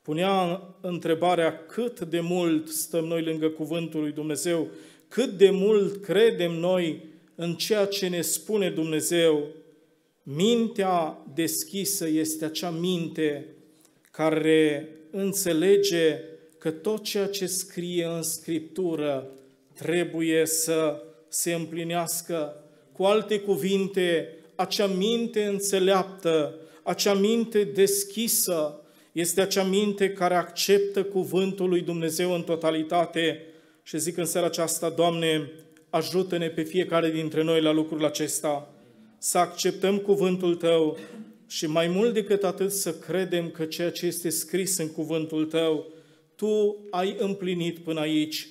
punea 0.02 0.62
întrebarea 0.80 1.66
cât 1.66 2.00
de 2.00 2.20
mult 2.20 2.68
stăm 2.68 3.04
noi 3.04 3.22
lângă 3.22 3.48
cuvântul 3.48 4.00
lui 4.00 4.12
Dumnezeu, 4.12 4.68
cât 5.08 5.30
de 5.30 5.50
mult 5.50 6.02
credem 6.02 6.52
noi 6.52 7.14
în 7.36 7.54
ceea 7.54 7.86
ce 7.86 8.08
ne 8.08 8.20
spune 8.20 8.70
Dumnezeu. 8.70 9.46
Mintea 10.22 11.18
deschisă 11.34 12.08
este 12.08 12.44
acea 12.44 12.70
minte 12.70 13.46
care 14.10 14.88
înțelege 15.10 16.20
că 16.58 16.70
tot 16.70 17.02
ceea 17.02 17.26
ce 17.26 17.46
scrie 17.46 18.04
în 18.04 18.22
Scriptură 18.22 19.30
trebuie 19.74 20.46
să 20.46 21.02
se 21.28 21.52
împlinească. 21.52 22.64
Cu 22.92 23.04
alte 23.04 23.40
cuvinte, 23.40 24.36
acea 24.54 24.86
minte 24.86 25.44
înțeleaptă 25.44 26.60
acea 26.86 27.14
minte 27.14 27.64
deschisă 27.64 28.80
este 29.12 29.40
acea 29.40 29.62
minte 29.62 30.12
care 30.12 30.34
acceptă 30.34 31.02
cuvântul 31.02 31.68
lui 31.68 31.80
Dumnezeu 31.80 32.32
în 32.32 32.42
totalitate 32.42 33.42
și 33.82 33.98
zic 33.98 34.16
în 34.16 34.24
seara 34.24 34.46
aceasta, 34.46 34.90
Doamne, 34.90 35.50
ajută-ne 35.96 36.48
pe 36.48 36.62
fiecare 36.62 37.10
dintre 37.10 37.42
noi 37.42 37.60
la 37.60 37.72
lucrul 37.72 38.04
acesta, 38.04 38.68
să 39.18 39.38
acceptăm 39.38 39.98
cuvântul 39.98 40.54
Tău 40.54 40.98
și 41.46 41.66
mai 41.66 41.88
mult 41.88 42.14
decât 42.14 42.44
atât 42.44 42.72
să 42.72 42.94
credem 42.94 43.50
că 43.50 43.64
ceea 43.64 43.90
ce 43.90 44.06
este 44.06 44.28
scris 44.28 44.78
în 44.78 44.92
cuvântul 44.92 45.44
Tău, 45.44 45.86
Tu 46.34 46.76
ai 46.90 47.16
împlinit 47.18 47.78
până 47.78 48.00
aici 48.00 48.48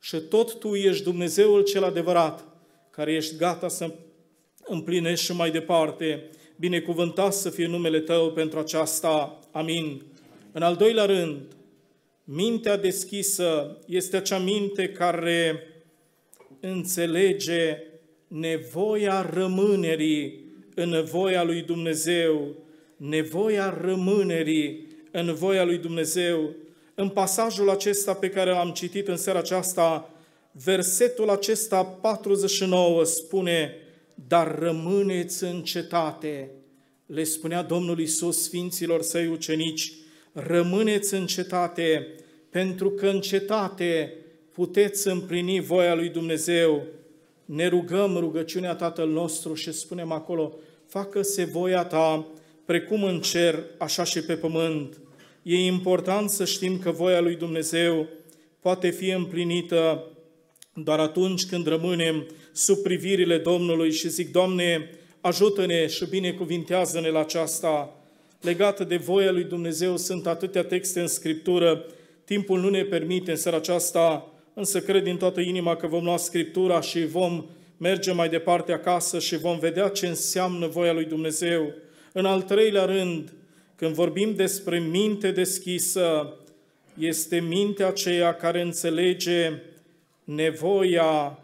și 0.00 0.16
tot 0.16 0.58
Tu 0.58 0.74
ești 0.74 1.02
Dumnezeul 1.02 1.62
cel 1.62 1.84
adevărat, 1.84 2.44
care 2.90 3.12
ești 3.12 3.36
gata 3.36 3.68
să 3.68 3.94
împlinești 4.64 5.24
și 5.24 5.32
mai 5.32 5.50
departe 5.50 6.30
binecuvântat 6.56 7.32
să 7.32 7.50
fie 7.50 7.66
numele 7.66 8.00
Tău 8.00 8.32
pentru 8.32 8.58
aceasta. 8.58 9.38
Amin. 9.50 10.02
În 10.52 10.62
al 10.62 10.76
doilea 10.76 11.04
rând, 11.04 11.40
mintea 12.24 12.76
deschisă 12.76 13.78
este 13.86 14.16
acea 14.16 14.38
minte 14.38 14.88
care 14.88 15.66
înțelege 16.64 17.78
nevoia 18.28 19.30
rămânerii 19.32 20.44
în 20.74 21.04
voia 21.04 21.42
lui 21.42 21.62
Dumnezeu, 21.62 22.54
nevoia 22.96 23.78
rămânerii 23.80 24.86
în 25.10 25.34
voia 25.34 25.64
lui 25.64 25.78
Dumnezeu. 25.78 26.54
În 26.94 27.08
pasajul 27.08 27.70
acesta 27.70 28.14
pe 28.14 28.28
care 28.28 28.50
l-am 28.50 28.70
citit 28.70 29.08
în 29.08 29.16
seara 29.16 29.38
aceasta, 29.38 30.10
versetul 30.52 31.30
acesta 31.30 31.84
49 31.84 33.04
spune 33.04 33.76
dar 34.28 34.58
rămâneți 34.58 35.44
în 35.44 35.62
cetate. 35.62 36.50
Le 37.06 37.24
spunea 37.24 37.62
Domnul 37.62 38.00
Isus 38.00 38.42
Sfinților 38.42 39.02
Săi 39.02 39.26
ucenici, 39.26 39.92
rămâneți 40.32 41.14
în 41.14 41.26
cetate, 41.26 42.06
pentru 42.50 42.90
că 42.90 43.06
în 43.06 43.20
cetate 43.20 44.14
puteți 44.52 45.08
împlini 45.08 45.60
voia 45.60 45.94
lui 45.94 46.08
Dumnezeu. 46.08 46.82
Ne 47.44 47.66
rugăm 47.66 48.16
rugăciunea 48.16 48.74
Tatăl 48.74 49.08
nostru 49.08 49.54
și 49.54 49.72
spunem 49.72 50.12
acolo, 50.12 50.54
facă-se 50.86 51.44
voia 51.44 51.84
ta, 51.84 52.26
precum 52.64 53.04
în 53.04 53.20
cer, 53.20 53.64
așa 53.78 54.04
și 54.04 54.20
pe 54.20 54.34
pământ. 54.34 55.00
E 55.42 55.64
important 55.64 56.30
să 56.30 56.44
știm 56.44 56.78
că 56.78 56.90
voia 56.90 57.20
lui 57.20 57.36
Dumnezeu 57.36 58.06
poate 58.60 58.90
fi 58.90 59.10
împlinită 59.10 60.06
doar 60.74 60.98
atunci 60.98 61.46
când 61.46 61.66
rămânem 61.66 62.26
sub 62.52 62.76
privirile 62.76 63.38
Domnului 63.38 63.92
și 63.92 64.08
zic, 64.08 64.32
Doamne, 64.32 64.90
ajută-ne 65.20 65.86
și 65.86 66.08
binecuvintează-ne 66.08 67.08
la 67.08 67.20
aceasta. 67.20 67.96
Legată 68.40 68.84
de 68.84 68.96
voia 68.96 69.30
lui 69.30 69.44
Dumnezeu 69.44 69.96
sunt 69.96 70.26
atâtea 70.26 70.64
texte 70.64 71.00
în 71.00 71.06
Scriptură, 71.06 71.84
timpul 72.24 72.60
nu 72.60 72.68
ne 72.68 72.82
permite 72.82 73.30
în 73.30 73.36
seara 73.36 73.56
aceasta, 73.56 74.31
însă 74.54 74.80
cred 74.80 75.02
din 75.02 75.16
toată 75.16 75.40
inima 75.40 75.76
că 75.76 75.86
vom 75.86 76.04
lua 76.04 76.16
Scriptura 76.16 76.80
și 76.80 77.06
vom 77.06 77.44
merge 77.76 78.12
mai 78.12 78.28
departe 78.28 78.72
acasă 78.72 79.18
și 79.18 79.36
vom 79.36 79.58
vedea 79.58 79.88
ce 79.88 80.06
înseamnă 80.06 80.66
voia 80.66 80.92
lui 80.92 81.04
Dumnezeu. 81.04 81.72
În 82.12 82.24
al 82.24 82.42
treilea 82.42 82.84
rând, 82.84 83.32
când 83.76 83.94
vorbim 83.94 84.34
despre 84.34 84.78
minte 84.78 85.30
deschisă, 85.30 86.36
este 86.98 87.40
mintea 87.40 87.86
aceea 87.86 88.34
care 88.34 88.60
înțelege 88.60 89.52
nevoia 90.24 91.38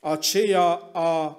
aceea 0.00 0.90
a 0.92 1.38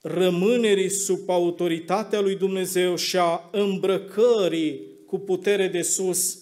rămânerii 0.00 0.90
sub 0.90 1.30
autoritatea 1.30 2.20
lui 2.20 2.36
Dumnezeu 2.36 2.96
și 2.96 3.16
a 3.16 3.48
îmbrăcării 3.52 4.80
cu 5.06 5.18
putere 5.18 5.68
de 5.68 5.82
sus. 5.82 6.38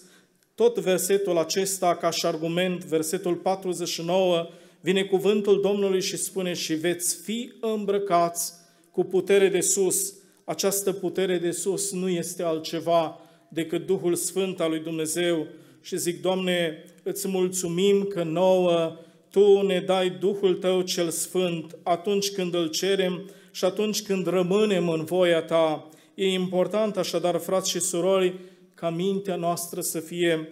Tot 0.56 0.78
versetul 0.78 1.38
acesta, 1.38 1.96
ca 1.96 2.10
și 2.10 2.26
argument, 2.26 2.84
versetul 2.84 3.34
49, 3.34 4.48
vine 4.80 5.02
cuvântul 5.02 5.60
Domnului 5.60 6.00
și 6.00 6.16
spune 6.16 6.52
și 6.52 6.74
veți 6.74 7.16
fi 7.22 7.52
îmbrăcați 7.60 8.52
cu 8.90 9.04
putere 9.04 9.48
de 9.48 9.60
sus. 9.60 10.14
Această 10.44 10.92
putere 10.92 11.38
de 11.38 11.50
sus 11.50 11.92
nu 11.92 12.08
este 12.08 12.42
altceva 12.42 13.20
decât 13.48 13.86
Duhul 13.86 14.14
Sfânt 14.14 14.60
al 14.60 14.70
lui 14.70 14.80
Dumnezeu. 14.80 15.46
Și 15.80 15.98
zic, 15.98 16.22
Doamne, 16.22 16.84
îți 17.02 17.28
mulțumim 17.28 18.02
că 18.02 18.22
nouă 18.22 18.96
Tu 19.30 19.62
ne 19.66 19.80
dai 19.80 20.10
Duhul 20.10 20.54
Tău 20.54 20.82
cel 20.82 21.10
Sfânt 21.10 21.76
atunci 21.82 22.30
când 22.30 22.54
îl 22.54 22.68
cerem 22.68 23.30
și 23.50 23.64
atunci 23.64 24.02
când 24.02 24.26
rămânem 24.26 24.88
în 24.88 25.04
voia 25.04 25.42
Ta. 25.42 25.88
E 26.14 26.26
important 26.26 26.96
așadar, 26.96 27.38
frați 27.38 27.70
și 27.70 27.80
surori, 27.80 28.34
ca 28.76 28.90
mintea 28.90 29.36
noastră 29.36 29.80
să 29.80 30.00
fie 30.00 30.48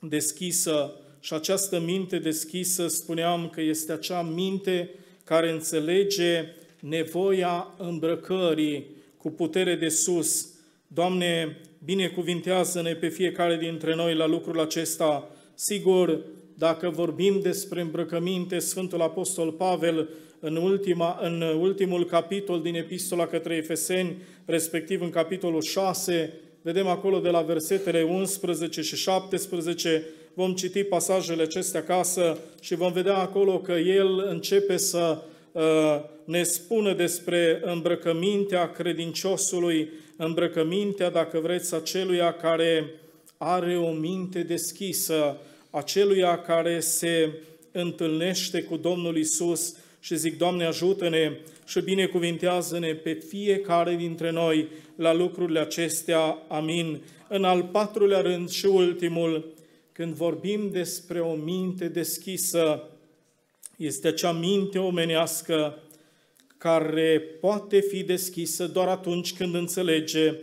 deschisă 0.00 0.94
și 1.20 1.32
această 1.32 1.80
minte 1.80 2.18
deschisă, 2.18 2.86
spuneam 2.86 3.48
că 3.48 3.60
este 3.60 3.92
acea 3.92 4.22
minte 4.22 4.90
care 5.24 5.50
înțelege 5.50 6.44
nevoia 6.80 7.74
îmbrăcării 7.78 8.86
cu 9.16 9.30
putere 9.30 9.74
de 9.74 9.88
sus. 9.88 10.48
Doamne, 10.86 11.60
binecuvintează-ne 11.84 12.94
pe 12.94 13.08
fiecare 13.08 13.56
dintre 13.56 13.94
noi 13.94 14.14
la 14.14 14.26
lucrul 14.26 14.60
acesta. 14.60 15.30
Sigur, 15.54 16.20
dacă 16.54 16.90
vorbim 16.90 17.40
despre 17.42 17.80
îmbrăcăminte, 17.80 18.58
Sfântul 18.58 19.00
Apostol 19.00 19.52
Pavel, 19.52 20.08
în, 20.40 20.56
ultima, 20.56 21.18
în 21.22 21.40
ultimul 21.40 22.04
capitol 22.04 22.62
din 22.62 22.74
Epistola 22.74 23.26
către 23.26 23.54
Efeseni, 23.54 24.16
respectiv 24.44 25.02
în 25.02 25.10
capitolul 25.10 25.62
6, 25.62 26.32
vedem 26.62 26.86
acolo 26.86 27.18
de 27.18 27.28
la 27.28 27.40
versetele 27.40 28.02
11 28.02 28.82
și 28.82 28.96
17, 28.96 30.04
vom 30.34 30.54
citi 30.54 30.82
pasajele 30.82 31.42
acestea 31.42 31.80
acasă 31.80 32.38
și 32.60 32.74
vom 32.74 32.92
vedea 32.92 33.16
acolo 33.16 33.58
că 33.58 33.72
el 33.72 34.26
începe 34.28 34.76
să 34.76 35.22
uh, 35.52 35.62
ne 36.24 36.42
spună 36.42 36.94
despre 36.94 37.60
îmbrăcămintea 37.64 38.70
credinciosului, 38.70 39.88
îmbrăcămintea, 40.16 41.10
dacă 41.10 41.38
vreți, 41.38 41.74
aceluia 41.74 42.32
care 42.32 42.90
are 43.36 43.76
o 43.76 43.90
minte 43.90 44.42
deschisă, 44.42 45.36
aceluia 45.70 46.38
care 46.38 46.80
se 46.80 47.32
întâlnește 47.72 48.62
cu 48.62 48.76
Domnul 48.76 49.16
Isus 49.16 49.74
și 50.00 50.16
zic, 50.16 50.38
Doamne, 50.38 50.64
ajută-ne 50.64 51.32
și 51.66 51.80
binecuvintează-ne 51.80 52.94
pe 52.94 53.12
fiecare 53.12 53.94
dintre 53.94 54.30
noi 54.30 54.68
la 54.96 55.12
lucrurile 55.12 55.58
acestea. 55.58 56.38
Amin. 56.48 57.00
În 57.28 57.44
al 57.44 57.62
patrulea 57.62 58.20
rând 58.20 58.48
și 58.50 58.66
ultimul, 58.66 59.54
când 59.92 60.14
vorbim 60.14 60.70
despre 60.70 61.20
o 61.20 61.34
minte 61.34 61.88
deschisă, 61.88 62.88
este 63.76 64.08
acea 64.08 64.32
minte 64.32 64.78
omenească 64.78 65.78
care 66.58 67.20
poate 67.40 67.80
fi 67.80 68.02
deschisă 68.02 68.66
doar 68.66 68.88
atunci 68.88 69.34
când 69.34 69.54
înțelege 69.54 70.34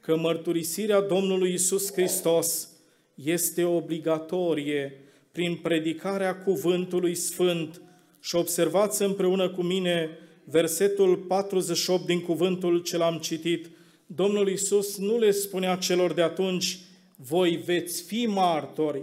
că 0.00 0.16
mărturisirea 0.16 1.00
Domnului 1.00 1.52
Isus 1.52 1.92
Hristos 1.92 2.68
este 3.14 3.64
obligatorie 3.64 5.00
prin 5.32 5.56
predicarea 5.56 6.36
cuvântului 6.36 7.14
sfânt. 7.14 7.80
Și 8.20 8.36
observați 8.36 9.02
împreună 9.02 9.48
cu 9.48 9.62
mine 9.62 10.18
versetul 10.44 11.16
48 11.16 12.06
din 12.06 12.20
cuvântul 12.20 12.78
ce 12.78 12.96
l-am 12.96 13.18
citit. 13.18 13.70
Domnul 14.06 14.48
Isus 14.48 14.98
nu 14.98 15.18
le 15.18 15.30
spunea 15.30 15.76
celor 15.76 16.12
de 16.12 16.22
atunci, 16.22 16.78
voi 17.16 17.62
veți 17.64 18.02
fi 18.02 18.26
martori, 18.26 19.02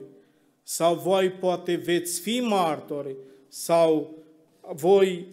sau 0.63 0.95
voi 0.95 1.29
poate 1.29 1.75
veți 1.75 2.21
fi 2.21 2.39
martori, 2.39 3.15
sau 3.47 4.17
voi 4.73 5.25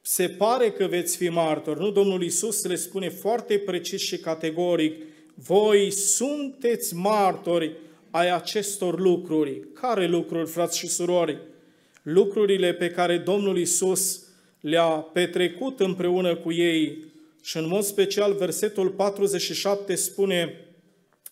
se 0.00 0.28
pare 0.28 0.70
că 0.70 0.86
veți 0.86 1.16
fi 1.16 1.28
martori. 1.28 1.80
Nu, 1.80 1.90
Domnul 1.90 2.22
Isus 2.22 2.64
le 2.64 2.74
spune 2.74 3.08
foarte 3.08 3.58
precis 3.58 4.00
și 4.00 4.18
categoric, 4.18 5.02
voi 5.34 5.90
sunteți 5.90 6.94
martori 6.94 7.76
ai 8.10 8.30
acestor 8.30 9.00
lucruri. 9.00 9.62
Care 9.72 10.06
lucruri, 10.06 10.48
frați 10.48 10.78
și 10.78 10.88
surori? 10.88 11.38
Lucrurile 12.02 12.72
pe 12.72 12.90
care 12.90 13.18
Domnul 13.18 13.58
Isus 13.58 14.22
le-a 14.60 14.86
petrecut 14.86 15.80
împreună 15.80 16.36
cu 16.36 16.52
ei 16.52 17.04
și 17.42 17.56
în 17.56 17.68
mod 17.68 17.82
special 17.82 18.34
versetul 18.34 18.88
47 18.88 19.94
spune 19.94 20.66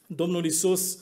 Domnul 0.06 0.44
Isus, 0.44 0.98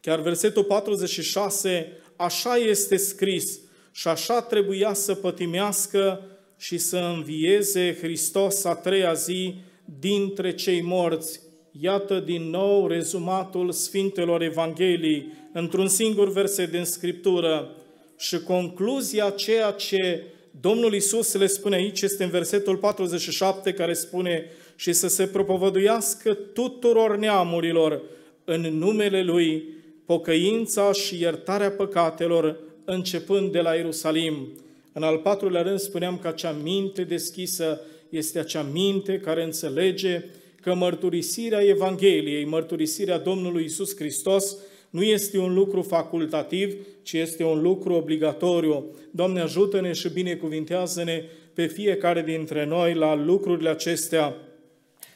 chiar 0.00 0.20
versetul 0.20 0.64
46, 0.64 1.92
așa 2.16 2.56
este 2.56 2.96
scris 2.96 3.60
și 3.92 4.08
așa 4.08 4.42
trebuia 4.42 4.92
să 4.92 5.14
pătimească 5.14 6.20
și 6.58 6.78
să 6.78 6.96
învieze 6.96 7.96
Hristos 8.00 8.64
a 8.64 8.74
treia 8.74 9.12
zi 9.12 9.54
dintre 10.00 10.54
cei 10.54 10.80
morți. 10.80 11.40
Iată 11.80 12.20
din 12.20 12.42
nou 12.42 12.86
rezumatul 12.86 13.72
Sfintelor 13.72 14.42
Evangheliei 14.42 15.32
într-un 15.52 15.88
singur 15.88 16.32
verset 16.32 16.70
din 16.70 16.84
Scriptură 16.84 17.70
și 18.16 18.40
concluzia 18.40 19.30
ceea 19.30 19.70
ce 19.70 20.24
Domnul 20.60 20.94
Isus 20.94 21.34
le 21.34 21.46
spune 21.46 21.76
aici 21.76 22.00
este 22.00 22.24
în 22.24 22.30
versetul 22.30 22.76
47 22.76 23.72
care 23.72 23.92
spune 23.92 24.50
și 24.76 24.92
să 24.92 25.08
se 25.08 25.26
propovăduiască 25.26 26.34
tuturor 26.34 27.16
neamurilor 27.16 28.02
în 28.44 28.60
numele 28.60 29.22
Lui 29.22 29.64
pocăința 30.06 30.92
și 30.92 31.20
iertarea 31.20 31.70
păcatelor 31.70 32.58
începând 32.84 33.52
de 33.52 33.60
la 33.60 33.74
Ierusalim. 33.74 34.48
În 34.92 35.02
al 35.02 35.18
patrulea 35.18 35.62
rând 35.62 35.78
spuneam 35.78 36.18
că 36.18 36.28
acea 36.28 36.56
minte 36.62 37.02
deschisă 37.04 37.80
este 38.08 38.38
acea 38.38 38.62
minte 38.72 39.18
care 39.18 39.42
înțelege 39.42 40.24
că 40.60 40.74
mărturisirea 40.74 41.64
Evangheliei, 41.64 42.44
mărturisirea 42.44 43.18
Domnului 43.18 43.64
Isus 43.64 43.96
Hristos, 43.96 44.56
nu 44.96 45.02
este 45.02 45.38
un 45.38 45.54
lucru 45.54 45.82
facultativ, 45.82 46.74
ci 47.02 47.12
este 47.12 47.44
un 47.44 47.62
lucru 47.62 47.92
obligatoriu. 47.92 48.84
Doamne, 49.10 49.40
ajută-ne 49.40 49.92
și 49.92 50.12
binecuvintează-ne 50.12 51.24
pe 51.54 51.66
fiecare 51.66 52.22
dintre 52.22 52.64
noi 52.64 52.94
la 52.94 53.14
lucrurile 53.14 53.68
acestea. 53.68 54.34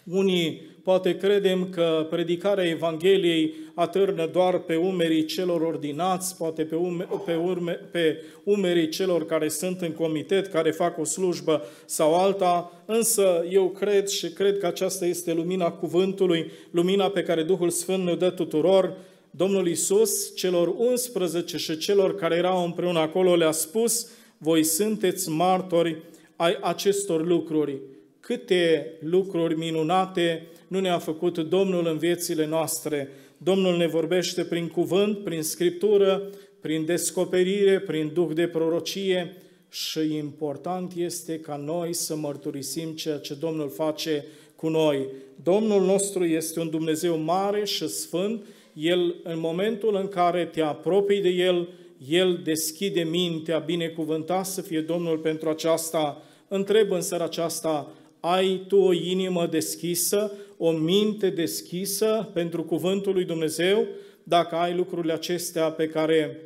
Unii 0.04 0.62
poate 0.82 1.16
credem 1.16 1.68
că 1.70 2.06
predicarea 2.10 2.68
Evangheliei 2.68 3.54
atârnă 3.74 4.26
doar 4.26 4.58
pe 4.58 4.76
umerii 4.76 5.24
celor 5.24 5.60
ordinați, 5.60 6.36
poate 6.36 6.62
pe, 6.62 6.74
ume, 6.74 7.06
pe, 7.24 7.34
urme, 7.34 7.72
pe 7.72 8.22
umerii 8.44 8.88
celor 8.88 9.26
care 9.26 9.48
sunt 9.48 9.80
în 9.80 9.92
comitet, 9.92 10.46
care 10.46 10.70
fac 10.70 10.98
o 10.98 11.04
slujbă 11.04 11.62
sau 11.84 12.14
alta, 12.14 12.82
însă 12.86 13.44
eu 13.50 13.68
cred 13.68 14.08
și 14.08 14.28
cred 14.28 14.58
că 14.58 14.66
aceasta 14.66 15.06
este 15.06 15.32
lumina 15.32 15.70
cuvântului, 15.70 16.50
lumina 16.70 17.08
pe 17.08 17.22
care 17.22 17.42
Duhul 17.42 17.70
Sfânt 17.70 18.04
ne 18.04 18.14
dă 18.14 18.30
tuturor. 18.30 18.96
Domnul 19.30 19.68
Isus, 19.68 20.36
celor 20.36 20.74
11 20.76 21.56
și 21.56 21.76
celor 21.76 22.14
care 22.14 22.34
erau 22.34 22.64
împreună 22.64 22.98
acolo, 22.98 23.34
le-a 23.34 23.50
spus, 23.50 24.08
voi 24.38 24.64
sunteți 24.64 25.28
martori 25.28 26.02
ai 26.36 26.58
acestor 26.60 27.26
lucruri. 27.26 27.78
Câte 28.20 28.92
lucruri 29.00 29.58
minunate 29.58 30.46
nu 30.68 30.80
ne-a 30.80 30.98
făcut 30.98 31.38
Domnul 31.38 31.86
în 31.86 31.98
viețile 31.98 32.46
noastre. 32.46 33.08
Domnul 33.36 33.76
ne 33.76 33.86
vorbește 33.86 34.44
prin 34.44 34.68
cuvânt, 34.68 35.18
prin 35.18 35.42
scriptură, 35.42 36.30
prin 36.60 36.84
descoperire, 36.84 37.80
prin 37.80 38.10
duh 38.14 38.30
de 38.34 38.46
prorocie 38.46 39.36
și 39.68 40.16
important 40.16 40.92
este 40.96 41.38
ca 41.38 41.56
noi 41.56 41.94
să 41.94 42.16
mărturisim 42.16 42.94
ceea 42.94 43.18
ce 43.18 43.34
Domnul 43.34 43.68
face 43.68 44.24
cu 44.56 44.68
noi. 44.68 45.06
Domnul 45.42 45.84
nostru 45.84 46.24
este 46.24 46.60
un 46.60 46.70
Dumnezeu 46.70 47.18
mare 47.18 47.64
și 47.64 47.88
sfânt. 47.88 48.44
El, 48.72 49.14
în 49.22 49.38
momentul 49.38 49.96
în 49.96 50.08
care 50.08 50.44
te 50.44 50.60
apropii 50.62 51.20
de 51.20 51.28
El, 51.28 51.68
El 52.08 52.40
deschide 52.44 53.02
mintea, 53.02 53.58
binecuvântat 53.58 54.46
să 54.46 54.60
fie 54.60 54.80
Domnul 54.80 55.18
pentru 55.18 55.48
aceasta. 55.48 56.22
Întreb 56.48 56.90
în 56.90 57.00
seara 57.00 57.24
aceasta, 57.24 57.92
ai 58.20 58.64
tu 58.68 58.76
o 58.76 58.92
inimă 58.92 59.46
deschisă, 59.46 60.32
o 60.56 60.70
minte 60.70 61.30
deschisă 61.30 62.30
pentru 62.32 62.64
cuvântul 62.64 63.12
lui 63.12 63.24
Dumnezeu, 63.24 63.86
dacă 64.22 64.54
ai 64.54 64.74
lucrurile 64.74 65.12
acestea 65.12 65.70
pe 65.70 65.88
care 65.88 66.40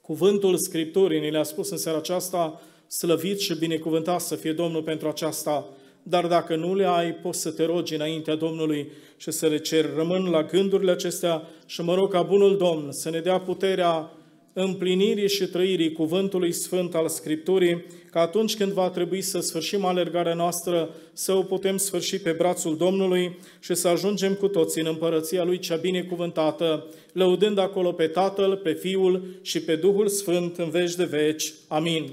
cuvântul 0.00 0.56
Scripturii 0.56 1.20
ni 1.20 1.30
le-a 1.30 1.42
spus 1.42 1.70
în 1.70 1.78
seara 1.78 1.98
aceasta, 1.98 2.60
slăvit 2.88 3.40
și 3.40 3.58
binecuvântat 3.58 4.20
să 4.20 4.34
fie 4.34 4.52
Domnul 4.52 4.82
pentru 4.82 5.08
aceasta, 5.08 5.68
dar 6.08 6.26
dacă 6.26 6.56
nu 6.56 6.74
le 6.74 6.86
ai, 6.86 7.12
poți 7.12 7.40
să 7.40 7.50
te 7.50 7.64
rogi 7.64 7.94
înaintea 7.94 8.34
Domnului 8.34 8.88
și 9.16 9.30
să 9.30 9.46
le 9.46 9.58
ceri. 9.58 9.88
Rămân 9.96 10.30
la 10.30 10.42
gândurile 10.42 10.90
acestea 10.90 11.42
și 11.66 11.80
mă 11.80 11.94
rog 11.94 12.12
ca 12.12 12.22
Bunul 12.22 12.56
Domn 12.56 12.92
să 12.92 13.10
ne 13.10 13.20
dea 13.20 13.38
puterea 13.38 14.10
împlinirii 14.52 15.28
și 15.28 15.46
trăirii 15.46 15.92
cuvântului 15.92 16.52
sfânt 16.52 16.94
al 16.94 17.08
Scripturii, 17.08 17.84
că 18.10 18.18
atunci 18.18 18.56
când 18.56 18.72
va 18.72 18.90
trebui 18.90 19.22
să 19.22 19.40
sfârșim 19.40 19.84
alergarea 19.84 20.34
noastră, 20.34 20.94
să 21.12 21.32
o 21.32 21.42
putem 21.42 21.76
sfârși 21.76 22.18
pe 22.18 22.32
brațul 22.32 22.76
Domnului 22.76 23.38
și 23.60 23.74
să 23.74 23.88
ajungem 23.88 24.34
cu 24.34 24.48
toții 24.48 24.80
în 24.80 24.86
împărăția 24.86 25.44
Lui 25.44 25.58
cea 25.58 25.76
binecuvântată, 25.76 26.86
lăudând 27.12 27.58
acolo 27.58 27.92
pe 27.92 28.06
Tatăl, 28.06 28.56
pe 28.56 28.72
Fiul 28.72 29.24
și 29.42 29.60
pe 29.60 29.76
Duhul 29.76 30.08
Sfânt 30.08 30.56
în 30.56 30.70
veci 30.70 30.94
de 30.94 31.04
veci. 31.04 31.52
Amin. 31.68 32.12